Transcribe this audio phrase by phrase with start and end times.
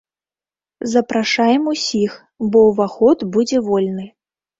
[0.93, 2.11] Запрашаем усіх,
[2.55, 4.07] бо ўваход будзе вольны.